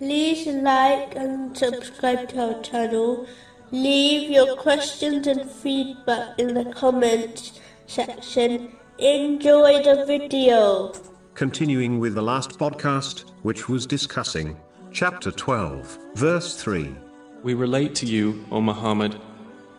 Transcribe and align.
like 0.00 1.14
and 1.14 1.56
subscribe 1.56 2.28
to 2.30 2.54
our 2.54 2.62
channel. 2.62 3.26
Leave 3.70 4.30
your 4.30 4.56
questions 4.56 5.26
and 5.26 5.48
feedback 5.50 6.38
in 6.38 6.54
the 6.54 6.64
comments 6.72 7.60
section. 7.86 8.72
Enjoy 8.98 9.82
the 9.82 10.04
video. 10.06 10.92
Continuing 11.34 11.98
with 11.98 12.14
the 12.14 12.22
last 12.22 12.58
podcast, 12.58 13.30
which 13.42 13.68
was 13.68 13.86
discussing 13.86 14.56
chapter 14.92 15.30
12, 15.30 15.98
verse 16.14 16.60
3. 16.62 16.94
We 17.42 17.54
relate 17.54 17.94
to 17.96 18.06
you, 18.06 18.44
O 18.50 18.60
Muhammad, 18.60 19.20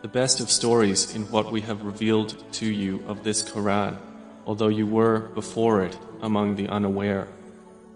the 0.02 0.08
best 0.08 0.40
of 0.40 0.50
stories 0.50 1.14
in 1.14 1.22
what 1.30 1.50
we 1.50 1.60
have 1.62 1.82
revealed 1.82 2.44
to 2.52 2.66
you 2.66 3.02
of 3.06 3.24
this 3.24 3.42
Quran, 3.42 3.96
although 4.46 4.68
you 4.68 4.86
were 4.86 5.20
before 5.34 5.82
it 5.82 5.98
among 6.22 6.56
the 6.56 6.68
unaware. 6.68 7.28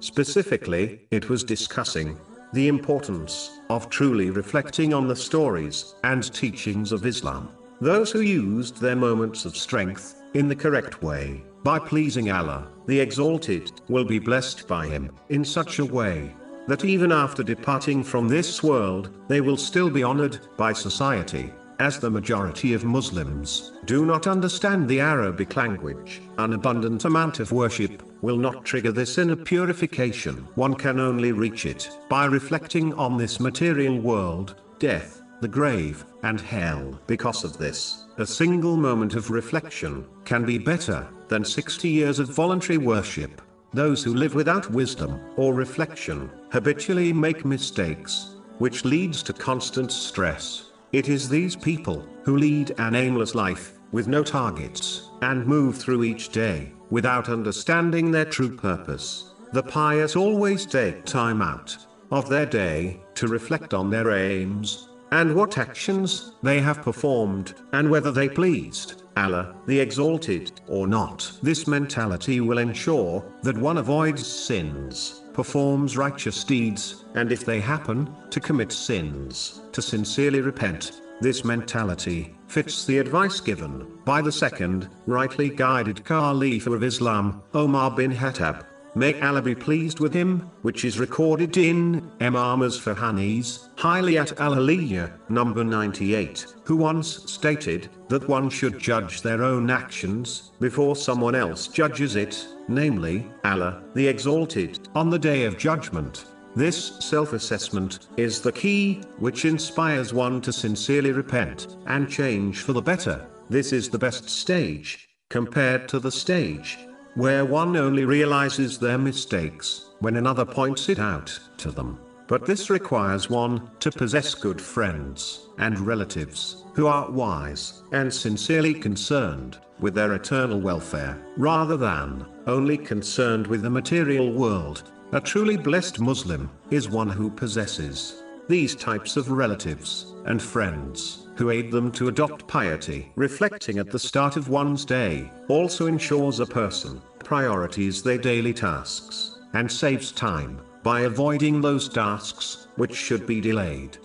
Specifically, 0.01 1.01
it 1.11 1.29
was 1.29 1.45
discussing 1.45 2.19
the 2.55 2.69
importance 2.69 3.61
of 3.69 3.91
truly 3.91 4.31
reflecting 4.31 4.95
on 4.95 5.07
the 5.07 5.15
stories 5.15 5.95
and 6.05 6.33
teachings 6.33 6.91
of 6.91 7.05
Islam. 7.05 7.51
Those 7.83 8.11
who 8.11 8.21
used 8.21 8.81
their 8.81 8.97
moments 8.97 9.45
of 9.45 9.57
strength 9.57 10.21
in 10.35 10.49
the 10.49 10.57
correct 10.57 11.03
way, 11.03 11.45
by 11.63 11.79
pleasing 11.79 12.31
Allah, 12.31 12.69
the 12.87 12.99
Exalted, 12.99 13.73
will 13.89 14.05
be 14.05 14.19
blessed 14.19 14.67
by 14.67 14.87
Him 14.87 15.13
in 15.29 15.45
such 15.45 15.79
a 15.79 15.85
way 15.85 16.35
that 16.67 16.85
even 16.85 17.13
after 17.13 17.43
departing 17.43 18.03
from 18.03 18.27
this 18.27 18.63
world, 18.63 19.11
they 19.29 19.41
will 19.41 19.57
still 19.57 19.91
be 19.91 20.03
honored 20.03 20.39
by 20.57 20.73
society. 20.73 21.53
As 21.79 21.99
the 21.99 22.11
majority 22.11 22.75
of 22.75 22.85
Muslims 22.85 23.73
do 23.87 24.05
not 24.05 24.27
understand 24.27 24.89
the 24.89 25.01
Arabic 25.01 25.57
language, 25.57 26.21
an 26.39 26.53
abundant 26.53 27.05
amount 27.07 27.41
of 27.41 27.53
worship 27.53 28.03
will 28.23 28.37
not 28.37 28.65
trigger 28.65 28.93
this 28.93 29.19
inner 29.19 29.37
purification. 29.37 30.47
One 30.55 30.75
can 30.75 31.01
only 31.01 31.33
reach 31.33 31.67
it 31.67 31.91
by 32.09 32.27
reflecting 32.27 32.93
on 32.95 33.17
this 33.17 33.41
material 33.41 33.99
world, 33.99 34.57
death, 34.79 35.23
the 35.41 35.49
grave, 35.49 36.05
and 36.23 36.41
hell. 36.41 37.01
Because 37.07 37.45
of 37.45 37.57
this, 37.57 38.05
a 38.19 38.27
single 38.27 38.77
moment 38.77 39.15
of 39.15 39.31
reflection 39.31 40.07
can 40.25 40.45
be 40.45 40.59
better 40.59 41.09
than 41.29 41.45
60 41.45 41.89
years 41.89 42.19
of 42.19 42.29
voluntary 42.29 42.79
worship. 42.79 43.41
Those 43.73 44.03
who 44.03 44.15
live 44.15 44.35
without 44.35 44.71
wisdom 44.71 45.21
or 45.37 45.55
reflection 45.55 46.31
habitually 46.51 47.13
make 47.13 47.45
mistakes, 47.45 48.37
which 48.59 48.85
leads 48.85 49.23
to 49.23 49.33
constant 49.33 49.93
stress. 49.93 50.73
It 50.93 51.09
is 51.09 51.29
these 51.29 51.55
people 51.55 52.05
who 52.25 52.37
lead 52.37 52.75
an 52.79 52.97
aimless 52.97 53.35
life, 53.35 53.80
with 53.93 54.09
no 54.09 54.23
targets, 54.23 55.11
and 55.23 55.47
move 55.47 55.77
through 55.77 56.05
each 56.05 56.31
day, 56.31 56.73
without 56.91 57.29
understanding 57.29 58.11
their 58.11 58.25
true 58.25 58.55
purpose. 58.57 59.35
The 59.53 59.63
pious 59.63 60.17
always 60.17 60.67
take 60.67 61.05
time 61.05 61.43
out 61.43 61.77
of 62.11 62.29
their 62.29 62.47
day 62.47 63.01
to 63.15 63.27
reflect 63.29 63.75
on 63.75 63.91
their 63.91 64.11
aims, 64.11 64.89
and 65.13 65.35
what 65.35 65.59
actions 65.59 66.33
they 66.43 66.61
have 66.61 66.83
performed, 66.83 67.55
and 67.73 67.91
whether 67.91 68.13
they 68.13 68.29
pleased 68.29 69.01
Allah, 69.17 69.55
the 69.67 69.79
Exalted, 69.79 70.61
or 70.69 70.87
not. 70.87 71.31
This 71.43 71.67
mentality 71.67 72.41
will 72.41 72.59
ensure 72.59 73.25
that 73.43 73.59
one 73.59 73.79
avoids 73.79 74.27
sins, 74.27 75.23
performs 75.33 75.97
righteous 75.97 76.45
deeds, 76.45 77.05
and 77.15 77.33
if 77.33 77.45
they 77.45 77.61
happen 77.61 78.15
to 78.31 78.41
commit 78.41 78.73
sins, 78.73 79.61
to 79.73 79.83
sincerely 79.83 80.41
repent. 80.41 81.03
This 81.21 81.45
mentality 81.45 82.35
fits 82.49 82.87
the 82.87 82.99
advice 82.99 83.41
given 83.41 83.87
by 84.07 84.23
the 84.23 84.33
second, 84.33 84.89
rightly 85.07 85.51
guided 85.51 86.03
Caliph 86.05 86.67
of 86.67 86.83
Islam, 86.83 87.43
Omar 87.53 87.91
bin 87.91 88.13
Khattab. 88.13 88.65
May 88.95 89.21
Allah 89.21 89.43
be 89.43 89.55
pleased 89.55 90.01
with 90.01 90.15
him, 90.15 90.51
which 90.63 90.85
is 90.85 90.99
recorded 90.99 91.59
in 91.59 92.11
Imam 92.21 92.61
Asfahani's 92.61 93.69
Hilyat 93.77 94.41
al-Awliya, 94.41 95.13
number 95.29 95.63
98, 95.63 96.47
who 96.65 96.77
once 96.77 97.31
stated 97.31 97.91
that 98.09 98.27
one 98.27 98.49
should 98.49 98.79
judge 98.79 99.21
their 99.21 99.45
own 99.45 99.71
actions 99.71 100.53
before 100.59 100.97
someone 100.97 101.35
else 101.35 101.69
judges 101.69 102.17
it, 102.17 102.45
namely, 102.67 103.31
Allah, 103.45 103.83
the 103.95 104.09
Exalted, 104.09 104.89
on 104.95 105.11
the 105.11 105.19
Day 105.19 105.45
of 105.45 105.59
Judgment. 105.59 106.25
This 106.57 106.97
self-assessment 106.99 108.09
is 108.17 108.41
the 108.41 108.53
key, 108.53 109.03
which 109.19 109.45
inspires 109.45 110.13
one 110.13 110.41
to 110.41 110.53
sincerely 110.53 111.13
repent 111.13 111.77
and 111.87 112.11
change 112.11 112.63
for 112.63 112.73
the 112.73 112.83
better. 112.83 113.27
This 113.49 113.73
is 113.73 113.89
the 113.89 113.99
best 113.99 114.29
stage, 114.29 115.09
compared 115.29 115.89
to 115.89 116.01
the 116.01 116.11
stage 116.11 116.79
where 117.15 117.45
one 117.45 117.77
only 117.77 118.05
realizes 118.05 118.79
their 118.79 118.99
mistakes 118.99 119.91
when 120.01 120.17
another 120.17 120.45
points 120.45 120.89
it 120.89 120.99
out 120.99 121.39
to 121.59 121.71
them. 121.71 121.99
But 122.29 122.47
this 122.47 122.71
requires 122.71 123.29
one 123.29 123.69
to 123.81 123.91
possess 123.91 124.35
good 124.35 124.61
friends 124.61 125.49
and 125.59 125.79
relatives 125.81 126.65
who 126.75 126.87
are 126.87 127.11
wise 127.11 127.83
and 127.91 128.13
sincerely 128.13 128.75
concerned 128.75 129.59
with 129.81 129.95
their 129.95 130.15
eternal 130.15 130.61
welfare, 130.61 131.21
rather 131.37 131.77
than 131.77 132.25
only 132.47 132.79
concerned 132.79 133.49
with 133.49 133.63
the 133.63 133.71
material 133.71 134.33
world. 134.33 134.93
A 135.13 135.21
truly 135.21 135.57
blessed 135.57 135.99
Muslim 135.99 136.49
is 136.71 136.89
one 136.89 137.09
who 137.09 137.31
possesses 137.31 138.23
these 138.47 138.77
types 138.77 139.17
of 139.17 139.29
relatives 139.33 140.15
and 140.25 140.41
friends 140.41 141.27
who 141.35 141.51
aid 141.51 141.73
them 141.73 141.91
to 141.93 142.07
adopt 142.07 142.47
piety. 142.47 143.11
Reflecting 143.17 143.79
at 143.79 143.91
the 143.91 143.99
start 143.99 144.37
of 144.37 144.49
one's 144.49 144.85
day 144.85 145.29
also 145.49 145.87
ensures 145.87 146.39
a 146.39 146.47
person 146.47 147.03
priorities 147.19 148.05
their 148.05 148.19
daily 148.19 148.53
tasks 148.53 149.39
and 149.53 149.71
saves 149.71 150.13
time 150.13 150.61
by 150.85 151.01
avoiding 151.01 151.61
those 151.61 151.89
tasks 151.89 152.69
which 152.77 152.95
should 152.95 153.27
be 153.27 153.41
delayed. 153.41 153.99